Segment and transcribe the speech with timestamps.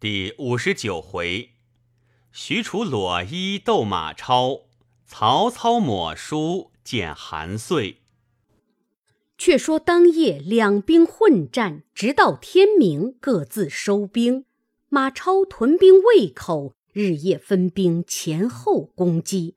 [0.00, 1.54] 第五十九回，
[2.30, 4.60] 许褚裸衣斗马超，
[5.04, 8.02] 曹操抹书见韩遂。
[9.36, 14.44] 却说当夜两兵混战，直到天明，各自收兵。
[14.88, 19.56] 马超屯兵渭口，日夜分兵前后攻击。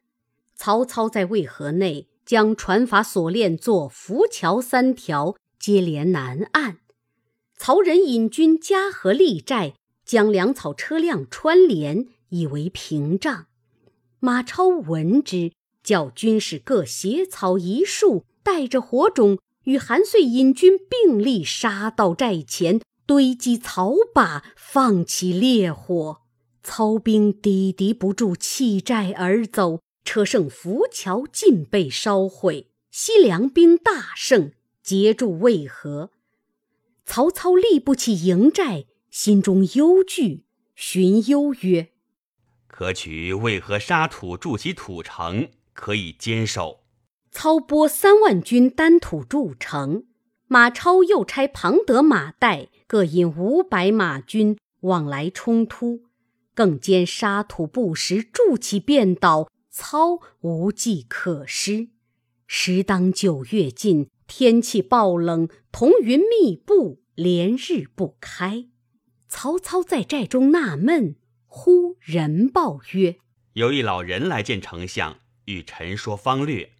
[0.55, 6.79] 曹操在渭河内将船筏锁链作浮桥三条，接连南岸。
[7.55, 9.75] 曹仁引军加河立寨。
[10.11, 13.45] 将粮草车辆穿连，以为屏障。
[14.19, 26.17] 马超闻之，叫军士各携草一束，带着火种，与韩遂引军并力杀到寨前，堆积草把，放起烈火。
[26.61, 29.79] 曹兵抵敌不住，弃寨而走。
[30.03, 32.67] 车胜浮桥尽被烧毁。
[32.91, 34.51] 西凉兵大胜，
[34.83, 36.09] 截住渭河。
[37.05, 38.87] 曹操立不起营寨。
[39.11, 41.89] 心中忧惧，寻忧曰
[42.67, 46.85] ：“可取渭河沙土筑起土城，可以坚守。”
[47.29, 50.05] 操拨三万军单土筑城。
[50.47, 56.03] 马超又差庞德、马岱各引五百马军往来冲突，
[56.53, 61.89] 更兼沙土不时，筑起便倒，操无计可施。
[62.47, 68.67] 时当九月尽，天气暴冷，彤云密布，连日不开。
[69.33, 71.15] 曹操在寨中纳闷，
[71.45, 73.15] 忽人报曰
[73.55, 76.73] ：“有一老人来见丞相，与臣说方略。”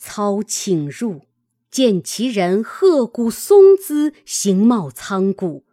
[0.00, 1.26] 操请入，
[1.70, 5.66] 见其人鹤骨松姿，形貌苍古。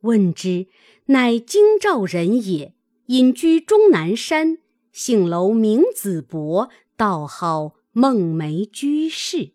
[0.00, 0.66] 问之，
[1.08, 2.74] 乃京兆人也，
[3.08, 4.56] 隐居终南山，
[4.92, 9.52] 姓楼，名子伯，道号孟梅居士。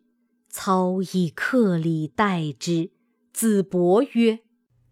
[0.49, 2.91] 操以客礼待之。
[3.33, 4.41] 子伯曰。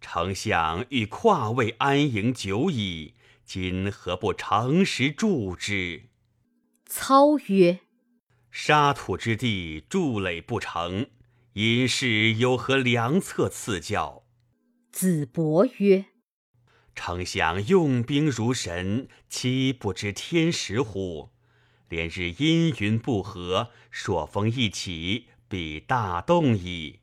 [0.02, 6.03] 丞相欲跨位安营久矣，今何不诚实助之？
[6.86, 7.81] 操曰
[8.50, 11.07] ：“沙土之地，筑垒不成，
[11.53, 14.23] 因事有何良策赐教？”
[14.91, 16.06] 子伯曰
[16.96, 21.29] ：“丞相用兵如神，岂不知天时乎？
[21.90, 26.98] 连日阴云不和，朔风一起，必大动矣。”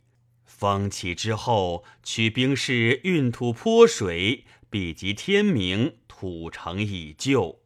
[0.56, 7.60] 风起之后，取兵士运土泼水，比及天明，土城已就。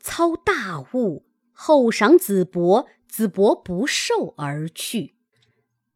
[0.00, 5.14] 操大悟，后赏子伯，子伯不受而去。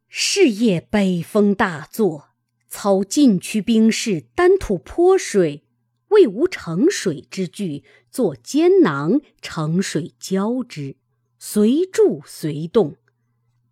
[0.09, 2.29] 是夜北风大作，
[2.69, 5.65] 操尽驱兵士担土泼水，
[6.11, 10.95] 未无盛水之具，作坚囊盛水浇之，
[11.41, 12.97] 随筑随动。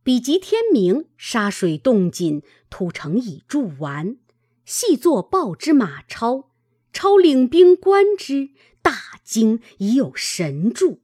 [0.04, 4.18] 比及天明，沙水冻尽，土城已筑完。
[4.66, 6.50] 细作报之马超，
[6.92, 8.50] 超领兵观之，
[8.82, 11.00] 大惊，已有神助。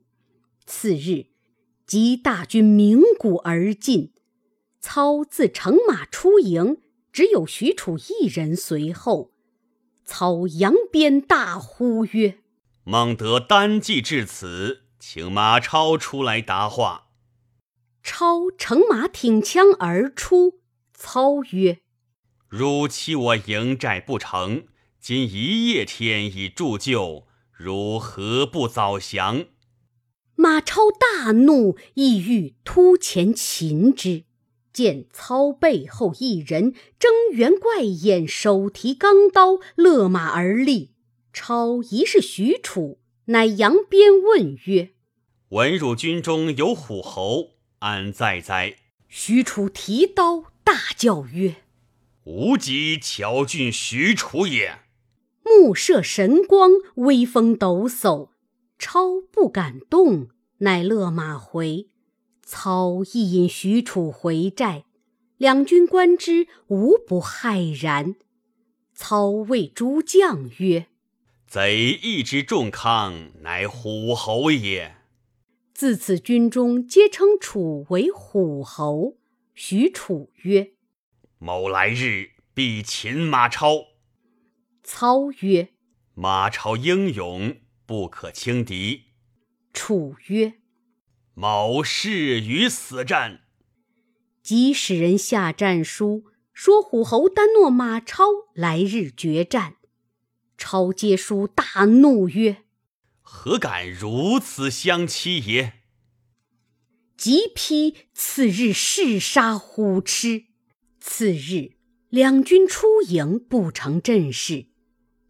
[0.66, 1.28] 次日，
[1.86, 4.12] 即大军鸣鼓而进。
[4.80, 6.78] 操自乘马出营，
[7.10, 9.32] 只有许褚一人随后。
[10.04, 12.38] 操扬鞭大呼曰
[12.84, 17.06] ：“孟德单骑至此，请马超出来答话。”
[18.02, 20.60] 超乘马挺枪而出，
[20.94, 21.80] 操曰
[22.48, 24.64] ：“汝欺我营寨不成，
[24.98, 29.44] 今一夜天已铸就，汝何不早降？”
[30.34, 34.24] 马超大怒，意欲突前擒之，
[34.72, 40.94] 见操背后一人睁圆怪眼，手提钢刀，勒马而立。
[41.32, 44.90] 超疑是许褚，乃扬鞭问曰
[45.50, 47.50] ：“闻汝军中有虎侯？”
[47.80, 48.76] 安在哉？
[49.08, 51.56] 许褚提刀大叫曰
[52.24, 54.80] ：“吾即乔郡许褚也！”
[55.42, 58.28] 目射神光，威风抖擞。
[58.78, 61.88] 超不敢动，乃勒马回。
[62.42, 64.84] 操亦引许褚回寨，
[65.38, 68.14] 两军观之，无不骇然。
[68.94, 70.86] 操谓诸将曰
[71.48, 74.96] ：“贼亦之重康，乃虎侯也。”
[75.80, 79.16] 自此，军中皆称楚为虎侯。
[79.54, 80.72] 许褚曰
[81.40, 83.86] ：“某来日必擒马超。”
[84.84, 85.70] 操曰
[86.12, 87.56] ：“马超英勇，
[87.86, 89.04] 不可轻敌。”
[89.72, 90.52] 楚曰
[91.32, 93.40] ：“某誓与死战。”
[94.44, 99.76] 即使人下战书，说虎侯单诺马超来日决战。
[100.58, 102.64] 超接书，大怒曰：
[103.20, 105.74] 何敢如此相欺也！
[107.16, 110.44] 即批次日誓杀虎痴。
[110.98, 111.76] 次日，
[112.08, 114.66] 两军出营，不成阵势。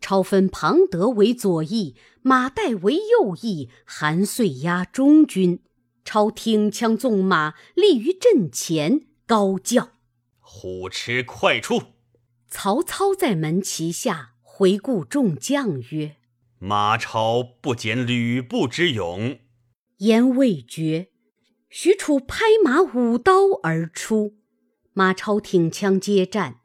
[0.00, 5.62] 超分庞德为左翼，马岱为右翼，韩遂压中军。
[6.04, 9.90] 超挺枪纵马，立于阵前，高叫
[10.40, 11.82] ：“虎痴快出！”
[12.48, 16.16] 曹操在门旗下回顾众将曰
[16.62, 19.38] ：“马超不减吕布之勇。”
[19.96, 21.08] 言未绝，
[21.70, 24.34] 许褚拍马舞刀而出，
[24.92, 26.56] 马超挺枪接战。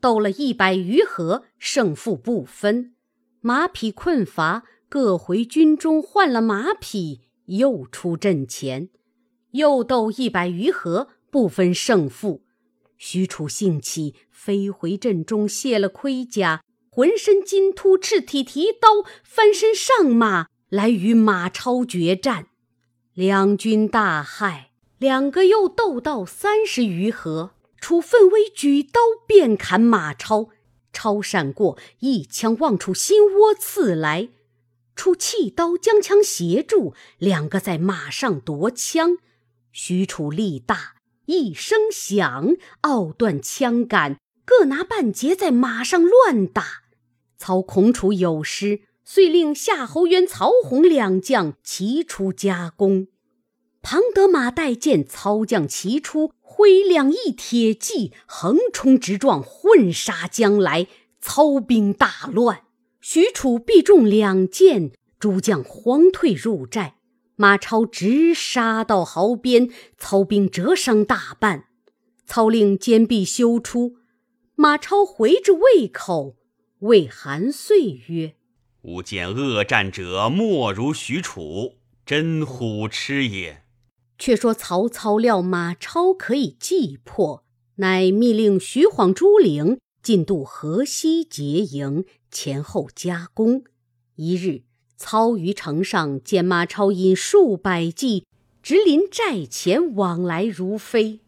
[0.00, 2.94] 斗了一百余合，胜负不分。
[3.40, 8.90] 马匹困乏，各回军中换了马匹，又出阵前，
[9.52, 12.44] 又斗一百余合，不分胜负。
[12.96, 16.62] 许褚兴起，飞回阵中，卸了盔甲，
[16.98, 22.48] 浑身金突，赤体提刀，翻身上马，来与马超决战。
[23.14, 24.64] 两军大骇，
[24.98, 27.52] 两个又斗到三十余合。
[27.80, 30.48] 楚奋威举刀便砍马超，
[30.92, 34.30] 超闪过，一枪望楚心窝刺来。
[34.96, 39.18] 楚弃刀将枪斜住，两个在马上夺枪。
[39.70, 40.96] 许褚力大，
[41.26, 46.87] 一声响，拗断枪杆，各拿半截在马上乱打。
[47.38, 53.06] 操恐楚有失，遂令夏侯渊、曹洪两将齐出夹攻。
[53.80, 56.32] 庞德、马岱见操将齐出。
[56.40, 60.88] 挥两翼铁骑，横冲直撞，混杀将来。
[61.20, 62.62] 操兵大乱，
[63.00, 66.96] 许褚必中两箭，诸将慌退入寨。
[67.36, 71.66] 马超直杀到壕边，操兵折伤大半。
[72.26, 73.94] 操令坚壁修出，
[74.56, 76.34] 马超回至渭口，
[76.80, 78.34] 谓韩遂曰
[78.82, 81.74] ：“吾见恶战者，莫如许褚，
[82.06, 83.62] 真虎痴也。”
[84.18, 87.44] 却说曹操料马超可以计破，
[87.76, 93.64] 乃密令徐晃、朱灵进渡河西结营，前后夹攻。
[94.16, 94.62] 一日，
[94.96, 98.24] 操于城上见马超引数百骑
[98.62, 101.20] 直临寨前，往来如飞。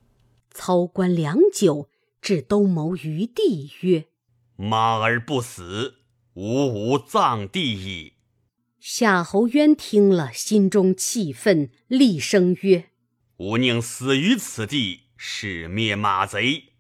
[0.53, 1.89] 操观良久，
[2.21, 4.07] 至东谋于地曰
[4.63, 5.95] ：“马儿不死，
[6.35, 8.13] 吾无葬地矣。”
[8.79, 12.91] 夏侯渊听了，心中气愤，厉声曰
[13.39, 16.75] ：“吾宁死于此地，誓灭马贼。”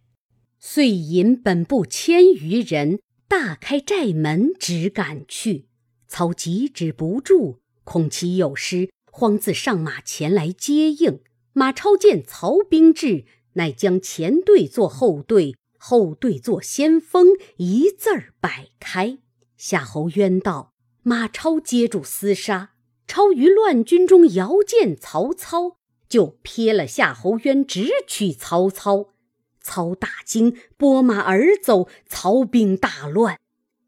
[0.60, 5.70] 遂引本部千余人，大开寨门，直赶去。
[6.06, 11.20] 曹急止不住，恐其有失，慌自上马前来接应。
[11.54, 13.24] 马超见曹兵至，
[13.54, 19.18] 乃将前队做后队，后队做先锋，一字儿摆开。
[19.56, 20.74] 夏侯渊道。
[21.02, 22.72] 马超接住厮杀，
[23.06, 25.78] 超于乱军中遥见曹操，
[26.10, 29.14] 就撇了夏侯渊，直取曹操。
[29.62, 31.88] 操大惊，拨马而走。
[32.06, 33.38] 曹兵大乱，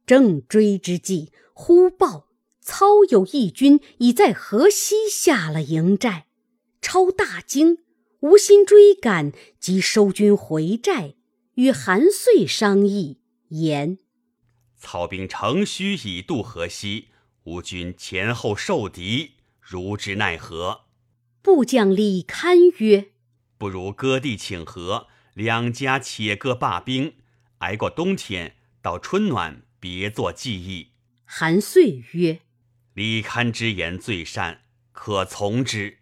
[0.07, 2.29] 正追之际，忽报
[2.63, 6.25] 操有义军已在河西下了营寨。
[6.81, 7.77] 超大惊，
[8.21, 11.15] 无心追赶，即收军回寨，
[11.55, 13.99] 与韩遂商议，言。
[14.79, 17.09] 曹兵乘虚以渡河西，
[17.45, 20.87] 吾军前后受敌，如之奈何？
[21.43, 23.13] 部将李堪曰
[23.59, 27.17] ：“不如割地请和，两家且各罢兵，
[27.59, 30.93] 挨过冬天，到春暖，别作计议。”
[31.27, 32.41] 韩遂曰
[32.95, 35.99] ：“李堪之言最善，可从之。”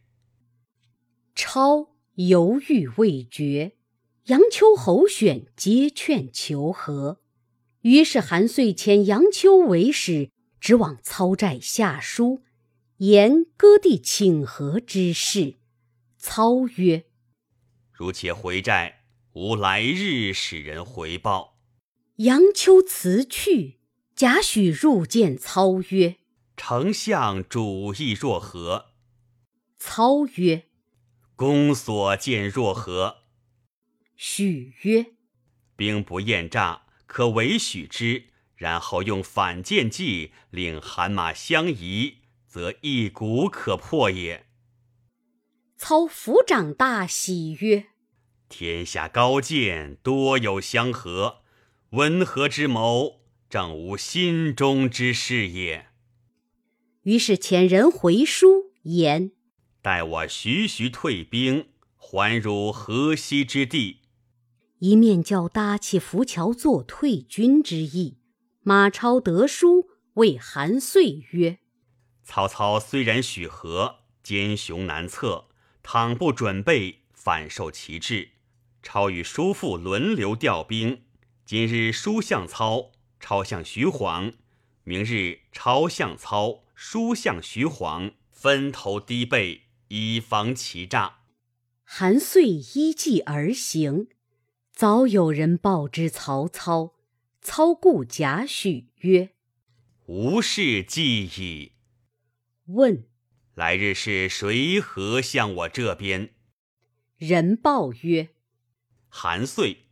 [1.35, 3.73] 超犹豫未决，
[4.31, 7.21] 杨秋、侯选皆劝求和。
[7.81, 12.45] 于是韩遂遣杨秋为使，直往操寨下书，
[12.99, 15.57] 言割地请和之事。
[16.17, 17.07] 操曰
[17.93, 21.59] ：“如且回寨，吾来日使人回报。”
[22.19, 23.81] 杨秋辞去。
[24.15, 26.19] 贾诩入见操曰
[26.57, 28.91] ：“丞相主意若何？”
[29.77, 30.67] 操曰
[31.35, 33.17] ：“公所见若何？”
[34.23, 35.15] 许曰
[35.77, 44.47] ：“兵不厌诈。”可为许之，然后用反间计，令韩马相疑，则一鼓可破也。
[45.79, 47.87] 操抚掌大喜曰
[48.50, 51.39] ：“天下高见多有相合，
[51.93, 55.87] 文和之谋，正吾心中之事也。”
[57.05, 59.33] 于是遣人回书言
[59.81, 63.97] ：“待我徐徐退兵，还汝河西之地。”
[64.81, 68.19] 一面叫搭起浮桥作退军之意。
[68.63, 71.59] 马超得书，谓韩遂曰
[72.25, 75.49] ：“曹操虽然许和，奸雄难测，
[75.83, 78.33] 倘不准备，反受其制。
[78.83, 81.03] 超与叔父轮流调兵，
[81.45, 84.33] 今日叔向操，超向徐晃，
[84.85, 91.19] 明日超向操，书向徐晃，分头低备，以防其诈。
[91.85, 94.09] 韩遂依计而行。
[94.81, 96.95] 早有人报之曹操，
[97.43, 99.35] 操故贾诩曰
[100.09, 101.73] ：“无事计矣。”
[102.65, 103.05] 问
[103.55, 106.33] ：“来日是谁何向我这边？”
[107.19, 108.31] 人报曰
[109.11, 109.91] ：“韩遂。”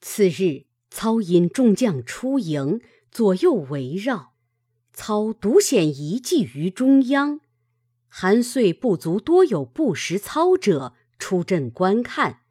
[0.00, 2.80] 次日，操引众将出营，
[3.10, 4.32] 左右围绕。
[4.94, 7.40] 操独显一计于中央。
[8.08, 12.45] 韩遂不足多有不识操者，出阵观看。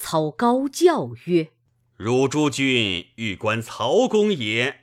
[0.00, 1.50] 操高叫曰
[1.98, 4.80] ：“汝诸君欲观曹公也？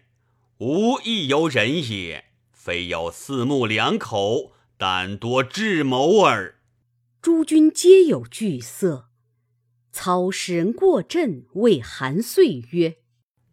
[0.60, 6.60] 吾亦犹人也，非有四目两口，但多智谋耳。”
[7.20, 9.10] 诸君皆有惧色。
[9.92, 12.98] 操使人过阵，谓韩遂曰：“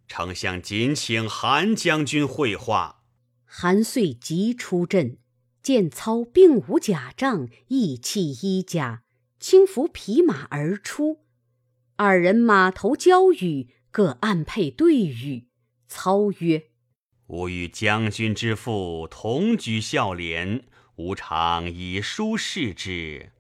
[0.07, 3.01] 丞相谨请韩将军会话。”
[3.49, 5.17] 韩遂即出阵，
[5.63, 9.03] 见操并无甲仗，意气衣甲，
[9.41, 11.24] 轻扶匹马而出。
[11.97, 15.47] 二人马头交语，各暗配对语。
[15.87, 16.65] 操曰
[17.29, 20.65] ：“吾与将军之父同居孝廉，
[20.97, 23.31] 吾常以书示之。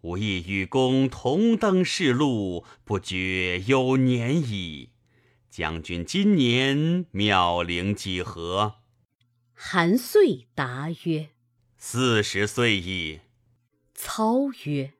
[0.00, 4.90] 吾亦与公同登仕路，不觉有年矣。
[5.48, 8.76] 将军今年妙龄几何？”
[9.54, 11.28] 韩遂答曰
[11.78, 13.20] ：“四十岁矣。”
[13.94, 14.94] 操曰：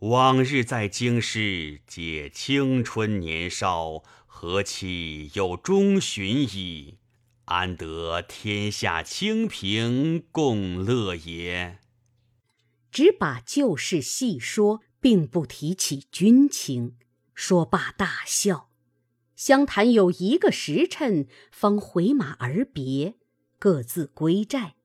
[0.00, 6.96] 往日在京师，皆青春年少，何期有中旬矣？
[7.44, 11.80] 安得天下清平，共乐也？
[12.90, 16.96] 只把旧事细说，并不提起军情。
[17.34, 18.70] 说罢大笑。
[19.36, 23.16] 相谈有一个时辰，方回马而别，
[23.58, 24.76] 各自归寨。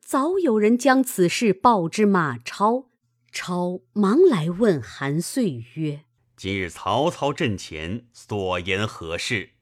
[0.00, 2.91] 早有人将此事报之马超。
[3.32, 6.04] 超忙来问韩遂曰
[6.36, 9.54] ：“今日曹操阵前所言何事？”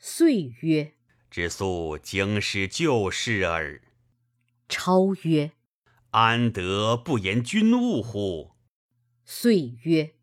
[0.00, 0.94] 遂曰
[1.30, 3.80] ：“只诉京师旧事耳。”
[4.68, 5.52] 超曰
[6.10, 8.56] ：“安得不言君务乎？”
[9.24, 10.16] 遂曰：“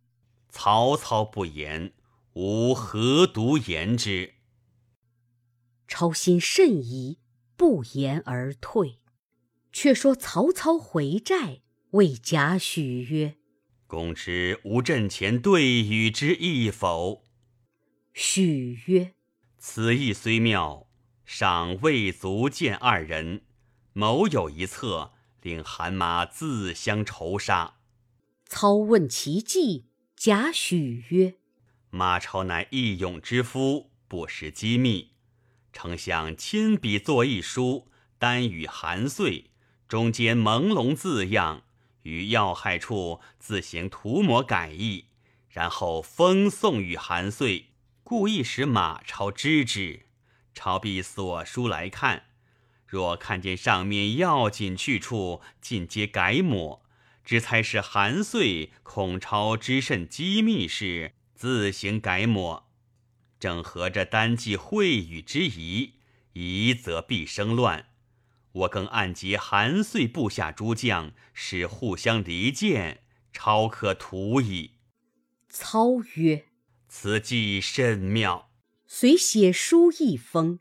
[0.52, 1.94] 曹操不言，
[2.34, 4.34] 吾何独言之？”
[5.88, 7.20] 超心甚疑，
[7.56, 9.00] 不言而退。
[9.72, 11.62] 却说曹操回寨。
[11.94, 13.36] 谓贾诩曰
[13.86, 17.24] ：“公知吾阵前对语之意否？”
[18.14, 19.14] 许曰
[19.60, 20.88] ：“此意虽妙，
[21.24, 23.44] 尚未足见二人。
[23.94, 27.76] 某有一策，令韩马自相仇杀。”
[28.50, 29.86] 操问其计，
[30.16, 31.36] 贾诩曰
[31.92, 35.12] ：“马超乃义勇之夫，不识机密。
[35.72, 39.52] 丞相亲笔作一书，单与韩遂，
[39.88, 41.66] 中间朦胧字样。”
[42.04, 45.08] 于要害处自行涂抹改易，
[45.50, 47.66] 然后封送与韩遂，
[48.04, 50.06] 故意使马超知之。
[50.54, 52.26] 超必所书来看，
[52.86, 56.84] 若看见上面要紧去处，尽皆改抹，
[57.26, 62.70] 只猜是韩遂恐超知甚机密事，自行改抹。
[63.40, 65.94] 正合着单记会语之宜，
[66.34, 67.88] 宜则必生乱。
[68.54, 74.72] 我更暗结韩遂部下诸将，使互相离间，超可图矣。
[75.50, 76.46] 操曰
[76.88, 78.52] ：“此计甚妙。”
[78.86, 80.60] 遂写书一封，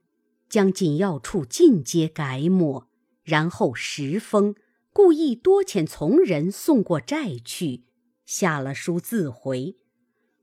[0.48, 2.88] 将紧要处尽皆改抹，
[3.24, 4.54] 然后十封，
[4.90, 7.84] 故意多遣从人送过寨去。
[8.24, 9.76] 下了书自回，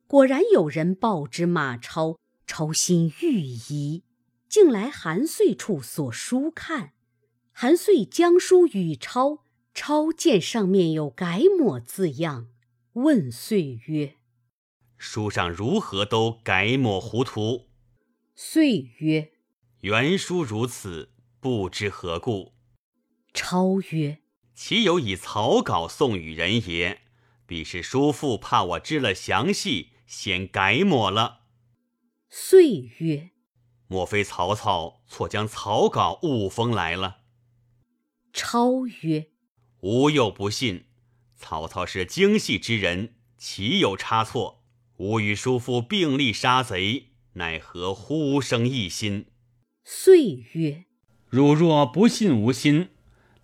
[0.05, 4.03] 果然有人报之马超，超心欲疑，
[4.47, 6.93] 竟来韩遂处所书看。
[7.61, 12.47] 韩遂将书与抄，抄见上面有改抹字样，
[12.93, 14.15] 问遂曰
[14.97, 17.67] ：“书上如何都改抹糊涂？”
[18.33, 19.33] 遂曰
[19.83, 21.11] ：“原书如此，
[21.41, 22.53] 不知何故。”
[23.35, 24.19] 超曰
[24.55, 27.01] ：“岂有以草稿送与人也？
[27.45, 31.41] 必是叔父怕我知了详细，先改抹了。”
[32.31, 33.31] 遂曰
[33.87, 37.17] ：“莫非曹操错将草稿误封来了？”
[38.31, 39.27] 超曰
[39.81, 40.85] ：“吾又不信，
[41.35, 44.63] 曹操是精细之人，岂有差错？
[44.97, 49.27] 吾与叔父并力杀贼，奈何呼声一心？”
[49.83, 50.85] 遂曰
[51.29, 52.89] ：“汝若不信吾心，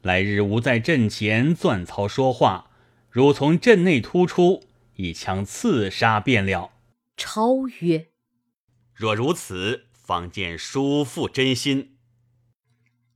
[0.02, 2.72] 来日吾在阵前钻曹说话，
[3.10, 4.64] 汝从阵内突出，
[4.96, 6.72] 一枪刺杀便了。”
[7.18, 8.10] 超曰
[8.94, 11.98] ：“若如此，方见叔父真心。”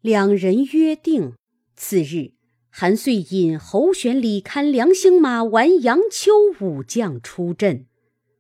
[0.02, 1.34] 两人约定，
[1.82, 2.34] 次日，
[2.70, 7.88] 韩遂引侯玄、李堪、梁兴、马玩、杨秋五将出阵，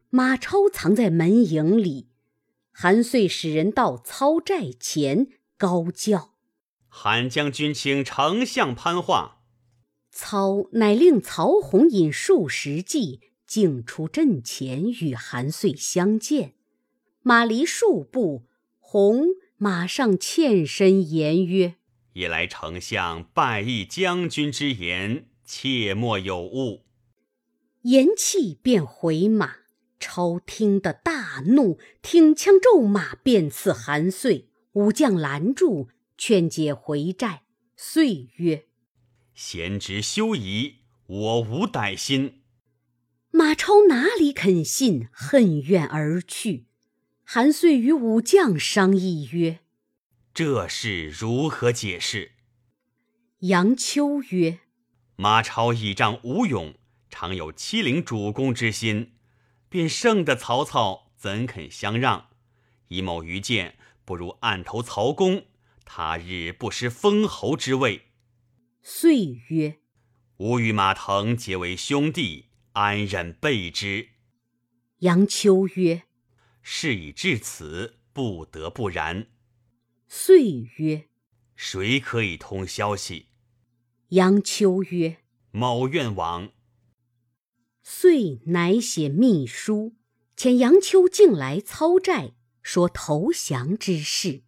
[0.09, 2.09] 马超藏在门营里。
[2.73, 5.27] 韩遂使人到操寨前，
[5.57, 6.33] 高叫
[6.89, 9.39] ：“韩将军，请丞相攀话。”
[10.11, 16.55] 操乃令曹洪引数十骑，径出阵前与韩遂相见。
[17.21, 18.43] 马离数步，
[18.79, 21.75] 洪马上欠身言曰
[22.13, 26.85] ：“一来丞相拜义将军之言，切莫有误。”
[27.83, 29.57] 言讫，便回马。
[29.99, 34.49] 超听得大怒，挺枪骤马，便刺韩遂。
[34.73, 37.43] 武将拦住，劝解回寨。
[37.75, 38.65] 遂曰
[39.35, 40.75] ：“贤侄休疑，
[41.05, 42.41] 我无歹心。”
[43.31, 46.67] 马超哪里肯信，恨怨而去。
[47.23, 49.59] 韩遂与武将商议曰
[50.39, 52.31] ：“这事如何解释？”
[53.51, 54.59] 杨秋曰
[55.17, 56.75] ：“马超倚仗吴勇，
[57.09, 59.17] 常有欺凌主公之心。”
[59.67, 62.29] 便胜的曹操怎肯相让？
[62.87, 65.45] 以某愚见，不如暗投曹公，
[65.83, 68.03] 他日不失封侯之位。
[68.81, 69.79] 遂曰
[70.39, 74.11] ：“吾与马腾结为兄弟，安忍背之？”
[74.99, 76.03] 杨秋曰
[76.63, 79.27] ：“事已至此，不得不然。”
[80.11, 81.07] 遂曰
[81.55, 83.27] ：“谁可以通消息？”
[84.09, 85.17] 杨秋曰
[85.53, 86.51] ：“某愿往。”
[87.83, 89.93] 遂乃写密书，
[90.35, 94.41] 遣杨秋进来操寨，说投降之事。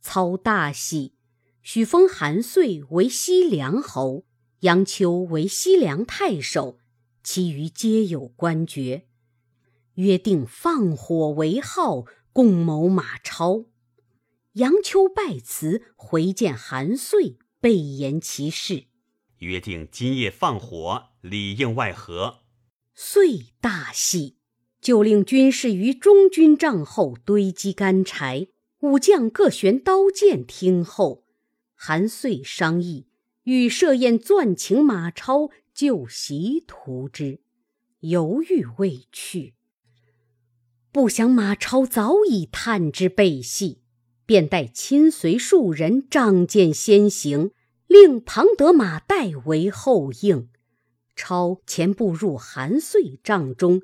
[0.00, 1.16] 操大喜，
[1.60, 4.24] 许封韩遂为西凉侯，
[4.60, 6.78] 杨秋为西凉太守，
[7.24, 9.08] 其余皆有官爵。
[9.94, 13.64] 约定放火为号，共谋马超。
[14.54, 18.84] 杨秋拜辞，回见韩遂，备言其事。
[19.38, 22.42] 约定今夜放火，里应外合。
[22.94, 24.36] 遂大喜，
[24.80, 28.46] 就令军士于中军帐后堆积干柴，
[28.82, 31.24] 武将各悬刀剑听候。
[31.74, 33.08] 韩遂商议，
[33.42, 37.40] 欲设宴钻请马超就席图之，
[37.98, 39.54] 犹豫未去。
[40.92, 43.80] 不想马超早已探知背细，
[44.26, 47.50] 便带亲随数人仗剑先行，
[47.86, 50.48] 令庞德、马岱为后应。
[51.16, 53.82] 超前步入韩遂帐中，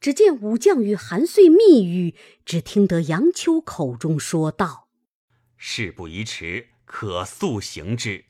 [0.00, 4.88] 只见武将与韩遂密语，只听得杨秋口中说道
[5.58, 8.24] ：“事不宜迟，可速行之。”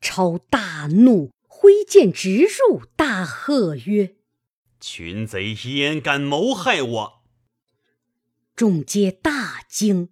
[0.00, 4.16] 超大怒，挥剑直入，大喝曰
[4.80, 7.22] ：“群贼焉敢谋害我！”
[8.56, 10.08] 众皆大惊。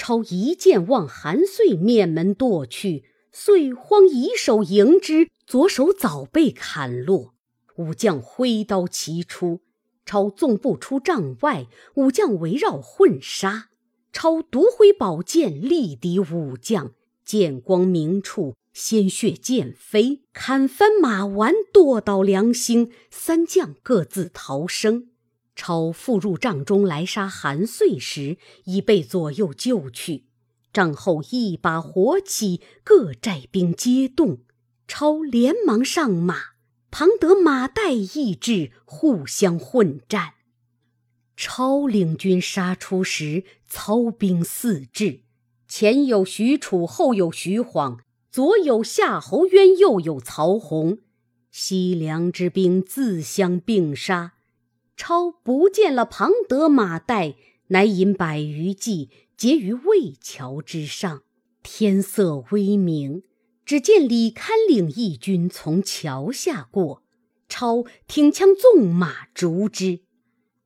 [0.00, 3.04] 超一剑往韩遂面门剁去。
[3.30, 7.34] 遂慌以手迎之，左手早被砍落。
[7.76, 9.60] 武将挥刀齐出，
[10.06, 13.68] 超纵步出帐外，武将围绕混杀。
[14.10, 25.09] 超独挥宝剑力敌武将，剑光明处，鲜血溅飞，砍翻马完，剁倒梁兴，三将各自逃生。
[25.60, 30.24] 超复入帐中来杀韩遂时，已被左右救去。
[30.72, 34.38] 帐后一把火起，各寨兵皆动。
[34.88, 36.52] 超连忙上马，
[36.90, 40.32] 庞德、马岱亦至，互相混战。
[41.36, 45.20] 超领军杀出时，操兵四至，
[45.68, 48.00] 前有许褚，后有徐晃，
[48.32, 50.96] 左有夏侯渊，右有曹洪。
[51.50, 54.32] 西凉之兵自相并杀。
[55.00, 57.34] 超不见了庞德、马岱，
[57.68, 59.08] 乃引百余骑。
[59.34, 61.22] 结于渭桥之上，
[61.62, 63.22] 天色微明，
[63.64, 67.02] 只见李堪领义军从桥下过，
[67.48, 70.00] 超挺枪纵马逐之。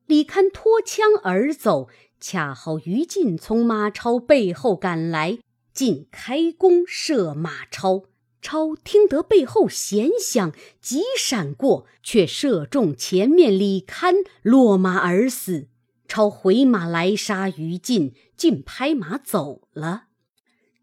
[0.05, 1.87] 李堪脱枪而走，
[2.19, 5.39] 恰好于禁从马超背后赶来，
[5.73, 8.03] 进开弓射马超。
[8.45, 15.67] 超听得背后弦响，急闪过，却射中前面李堪，落马而死。
[16.07, 20.03] 超回马来杀于禁，禁拍马走了。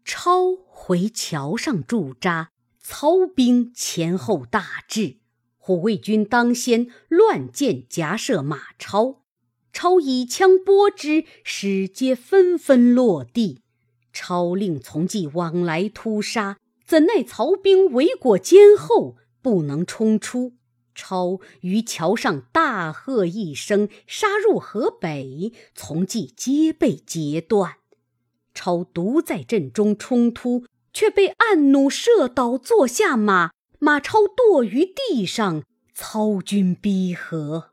[0.03, 2.49] 超回桥上驻扎，
[2.81, 5.19] 操兵前后大至，
[5.57, 9.21] 虎卫军当先乱箭夹射马超，
[9.71, 13.61] 超以枪拨之，矢皆纷纷落地。
[14.11, 20.53] 超令从骑往来突杀，怎奈曹兵围裹坚厚，不能冲出。
[20.95, 27.77] 超于桥上大喝一声，杀入河北，从骑皆被截断。
[28.53, 33.49] 超独在阵中冲突，却被暗弩射倒，坐下马。
[33.79, 35.63] 马超堕于地上，
[35.95, 37.71] 操军逼合，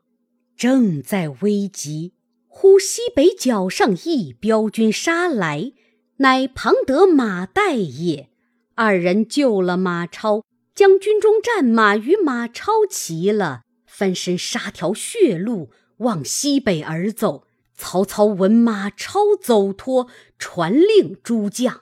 [0.57, 2.13] 正在危急，
[2.47, 5.71] 忽西北角上一彪军杀来，
[6.17, 8.30] 乃庞德、马岱也。
[8.75, 17.45] 二人救了马超，将军中战马与马超齐了，翻身杀条血路，往西北而走。
[17.75, 20.07] 曹操闻马超走脱，
[20.37, 21.81] 传令诸将：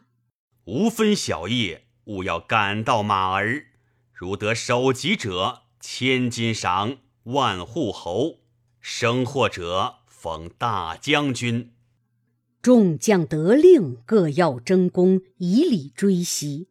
[0.65, 3.65] 无分小夜，勿要赶到马儿。
[4.13, 8.39] 如得首级者，千金赏；万户侯，
[8.79, 11.73] 生获者封大将军。
[12.61, 16.67] 众将得令，各要争功，以礼追袭。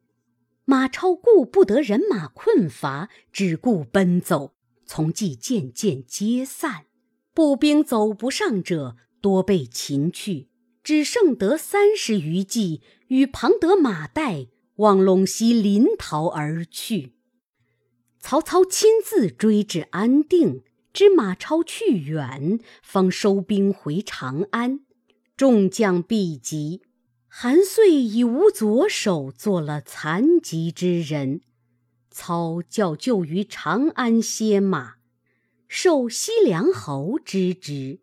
[0.70, 4.52] 马超顾不得人马困乏，只顾奔走。
[4.84, 6.84] 从骑渐渐皆散，
[7.32, 10.50] 步兵走不上者，多被擒去，
[10.82, 17.14] 只剩得三十余骑，与庞德、马岱往陇西临洮而去。
[18.20, 24.80] 曹操亲自追至安定，知马超去远，方收兵回长安。
[25.34, 26.82] 众将毕集，
[27.40, 31.42] 韩遂已无左手，做了残疾之人。
[32.10, 34.94] 操教就于长安歇马，
[35.68, 38.00] 受西凉侯之职。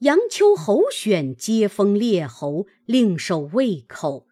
[0.00, 4.26] 杨秋、侯选接封列侯，另守魏口，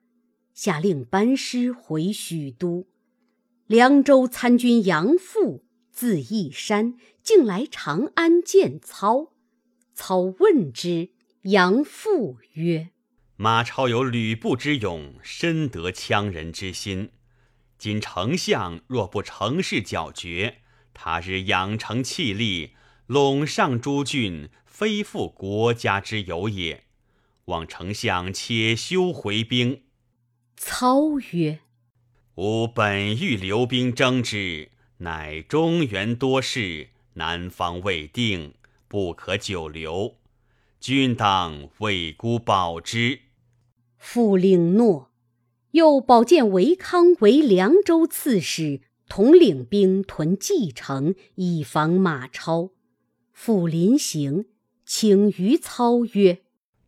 [0.53, 2.87] 下令班师回许都。
[3.67, 9.33] 凉州参军杨阜，字义山，竟来长安见操。
[9.95, 11.09] 操问之，
[11.45, 12.91] 杨阜曰
[13.43, 17.11] ：“马超有吕布之勇，深得羌人之心。
[17.77, 20.59] 今丞相若不乘势剿绝，
[20.95, 22.77] 他日养成气力，
[23.09, 26.85] 陇上诸郡，非复国家之有也。
[27.47, 29.83] 望丞相且休回兵。”
[30.57, 31.59] 操曰。
[32.37, 38.55] 吾本欲留兵征之，乃中原多事，南方未定，
[38.87, 40.19] 不可久留。
[40.79, 43.23] 君当为孤保之。
[44.05, 45.13] 复令诺，
[45.71, 52.73] 又保荐韦康为凉州刺史，统领兵屯蓟城，以防马超。
[53.33, 54.47] 复临行，
[54.85, 56.43] 请于操曰：“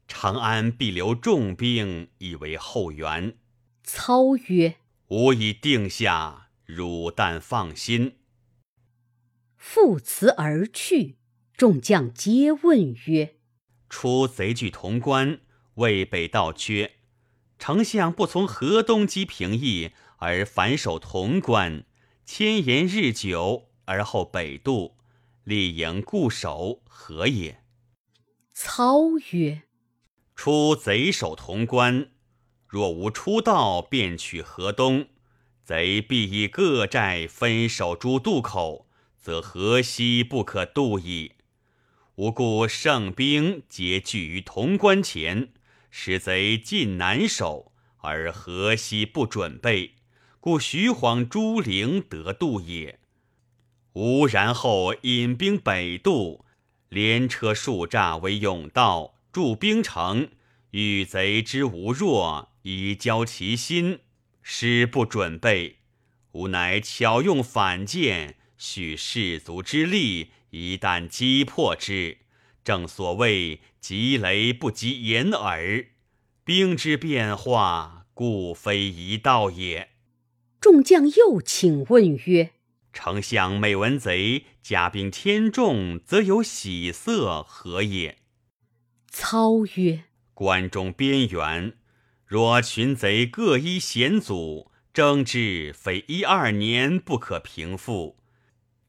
[0.08, 3.36] 长安必留重兵，以为后援。”
[3.84, 4.74] 操曰。
[5.08, 8.16] 吾已定下，汝但放心。
[9.56, 11.16] 复辞而去。
[11.56, 13.36] 众将皆问曰
[13.88, 15.38] ：“出贼据潼关，
[15.76, 16.90] 渭北道缺，
[17.58, 21.84] 丞相不从河东击平邑，而反守潼关，
[22.24, 24.96] 千言日久，而后北渡，
[25.44, 27.62] 立营固守，何也？”
[28.52, 29.62] 操曰
[30.36, 32.10] ：“出贼守潼关。”
[32.66, 35.06] 若无出道，便取河东，
[35.62, 41.32] 贼必以各寨分守诸渡口，则河西不可渡矣。
[42.16, 45.52] 吾故胜兵皆聚于潼关前，
[45.96, 49.94] 使贼尽难守，而河西不准备，
[50.40, 52.98] 故徐晃、朱灵得渡也。
[53.92, 56.44] 吾然后引兵北渡，
[56.88, 60.30] 连车数栅为甬道，筑兵城，
[60.72, 62.50] 遇贼之无弱。
[62.62, 64.00] 以交其心，
[64.42, 65.76] 师不准备，
[66.32, 72.18] 吾乃巧用反间，蓄士卒之力，一旦击破之，
[72.64, 75.86] 正所谓急雷不及掩耳。
[76.42, 79.90] 兵之变化，故非一道也。
[80.60, 82.52] 众将又请问曰
[82.92, 88.18] ：“丞相每闻贼甲兵千众，则有喜色，何也？”
[89.08, 91.74] 操曰：“关中边缘。”
[92.26, 98.16] 若群贼各依险阻，争之非一二年不可平复。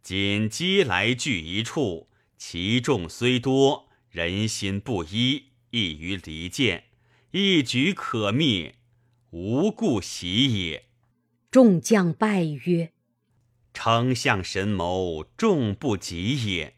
[0.02, 6.84] 今皆来聚一处，其众虽多，人心不一，易于离间，
[7.32, 8.76] 一举可灭，
[9.32, 10.86] 无故喜也。
[11.50, 12.92] 众将拜曰
[13.74, 16.76] ：“丞相神谋，众不及也。”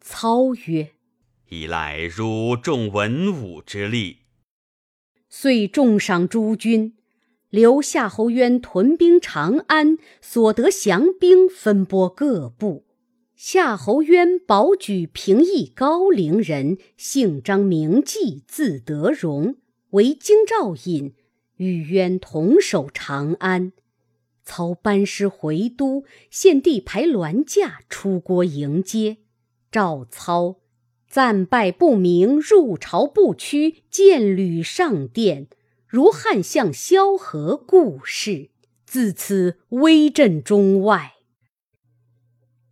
[0.00, 0.92] 操曰
[1.50, 4.20] ：“以赖汝众文武之力。”
[5.28, 6.96] 遂重赏诸军，
[7.50, 12.85] 留夏侯渊屯兵长安，所得降兵分拨各部。
[13.36, 19.56] 夏侯渊保举平邑高陵人，姓张，名济，字德荣，
[19.90, 21.12] 为京兆尹，
[21.56, 23.74] 与渊同守长安。
[24.42, 29.18] 操班师回都，献帝牌銮驾出郭迎接。
[29.70, 30.56] 赵操。
[31.06, 35.46] 战败不明，入朝不趋，见履上殿，
[35.86, 38.48] 如汉相萧何故事，
[38.86, 41.15] 自此威震中外。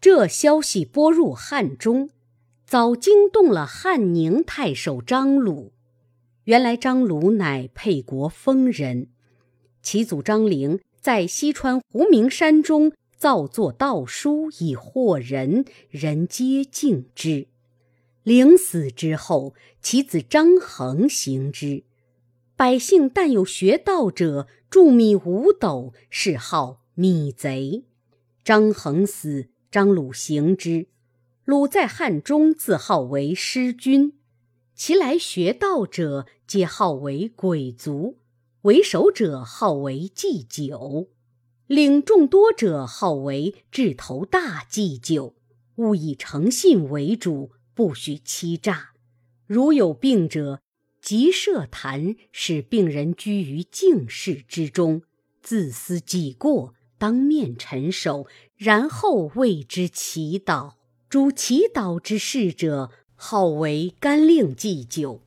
[0.05, 2.11] 这消息播入汉中，
[2.67, 5.73] 早惊动了汉宁太守张鲁。
[6.45, 9.07] 原来张鲁乃沛国丰人，
[9.81, 17.47] 其祖张陵在西川胡明山中造作道书以惑人，人皆敬之。
[18.25, 21.83] 陵死之后，其子张衡行之。
[22.57, 27.87] 百姓但有学道者，著米五斗，谥号米贼。
[28.45, 29.49] 张衡死。
[29.75, 30.87] 张鲁行之，
[31.45, 34.13] 鲁在汉中自号为师君，
[34.77, 38.21] 其来学道者皆号为鬼卒，
[38.63, 41.09] 为首者号为祭酒，
[41.67, 45.35] 领众多者号为智头大祭酒。
[45.75, 48.91] 务以诚信为主，不许欺诈。
[49.45, 50.61] 如有病者，
[51.03, 55.03] 即设坛，使病人居于静室之中，
[55.43, 56.75] 自思己过。
[56.97, 60.75] 当面陈首，然后为之祈祷。
[61.09, 65.23] 主祈祷之事者，号为干令祭酒。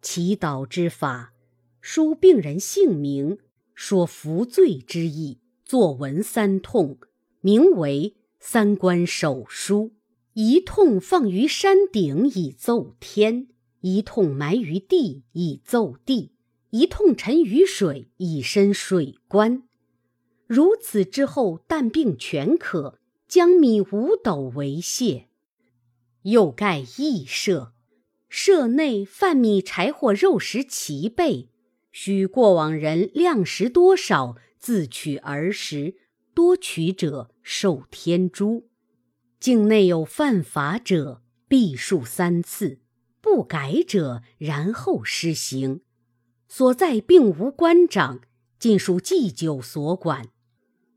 [0.00, 1.34] 祈祷之法：
[1.80, 3.38] 书病人姓名，
[3.74, 6.98] 说服罪之意，作文三痛，
[7.40, 9.92] 名为三关手书。
[10.32, 13.48] 一痛放于山顶以奏天，
[13.80, 16.32] 一痛埋于地以奏地，
[16.70, 19.62] 一痛沉于水以申水官。
[20.46, 25.26] 如此之后，但病全可，将米五斗为谢。
[26.22, 27.72] 又盖义舍，
[28.28, 31.48] 舍内饭米柴火肉食齐备，
[31.92, 35.96] 许过往人量食多少，自取而食。
[36.34, 38.68] 多取者受天诛。
[39.40, 42.80] 境内有犯法者，必数三次；
[43.22, 45.80] 不改者，然后施行。
[46.46, 48.20] 所在并无官长，
[48.58, 50.28] 尽属祭酒所管。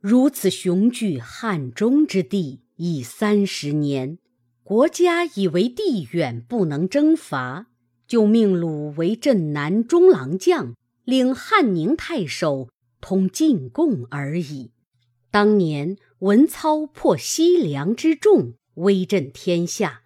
[0.01, 4.17] 如此雄踞汉中之地已三十年，
[4.63, 7.67] 国家以为地远不能征伐，
[8.07, 12.69] 就命鲁为镇南中郎将，领汉宁太守，
[13.01, 14.71] 通进贡而已。
[15.29, 20.03] 当年文操破西凉之众，威震天下，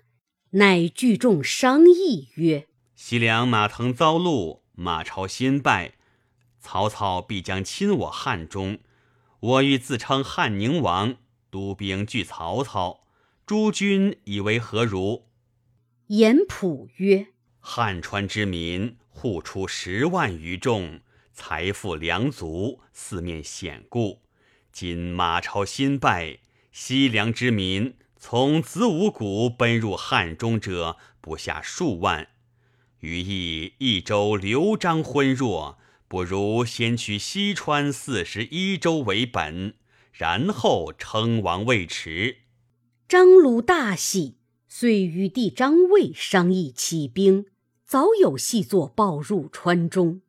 [0.52, 5.94] 乃聚众商议曰：“西凉马腾遭戮，马超先败，
[6.60, 8.80] 曹操必将侵我汉中。”
[9.44, 11.18] 我欲自称汉宁王，
[11.52, 13.04] 督兵拒曹操。
[13.46, 15.26] 诸君以为何如？
[16.08, 17.28] 严普曰
[17.60, 21.02] ：“汉川之民户出十万余众，
[21.34, 24.22] 财富良足，四面险固。
[24.72, 26.40] 今马超新败，
[26.72, 32.30] 西凉之民从子午谷奔入汉中者不下数万。
[33.00, 35.78] 余意益州刘璋昏弱。”
[36.14, 39.74] 不如先取西川四十一州为本，
[40.12, 42.38] 然后称王未迟。
[43.08, 47.48] 张鲁大喜，遂与弟张卫商议起兵，
[47.84, 50.22] 早有细作报入川中。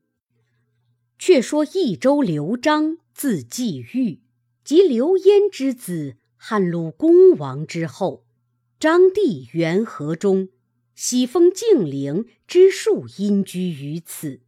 [1.18, 4.22] 却说益州刘璋字季玉，
[4.64, 8.24] 即刘焉之子，汉鲁公王之后。
[8.80, 10.48] 张帝元和中，
[10.94, 14.40] 喜封静陵，之数因居于此。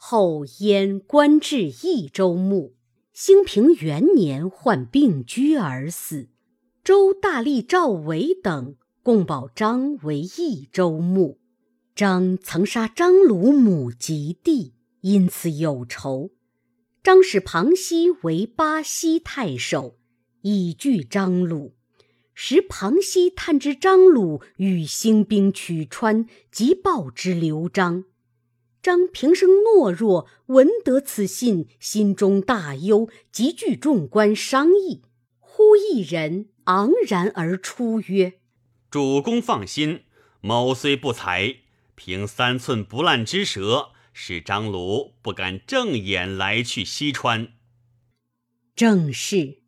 [0.00, 2.76] 后燕官至益州牧，
[3.12, 6.28] 兴平元年患病居而死。
[6.84, 11.40] 周大力、赵伟等共保张为益州牧。
[11.96, 16.30] 张曾杀张鲁母及弟，因此有仇。
[17.02, 19.98] 张使庞熙为巴西太守，
[20.42, 21.74] 以拒张鲁。
[22.34, 28.04] 时庞熙探知张鲁欲兴兵取川，即报之刘璋。
[28.88, 35.02] 张平生懦弱，闻得此信，心中大忧，急聚众官商议。
[35.38, 38.40] 忽一人昂然而出，曰
[38.90, 40.04] ：“主公放心，
[40.40, 41.56] 某虽不才，
[41.96, 47.48] 凭三寸不烂之舌，使张鲁不敢正眼来去西川。”
[48.74, 49.58] 正是，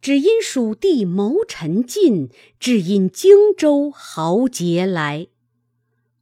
[0.00, 5.26] 只因蜀地谋臣尽，只因荆州豪杰来。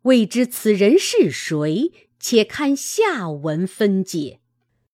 [0.02, 2.09] 未知此人是谁？
[2.20, 4.39] 且看下文分解。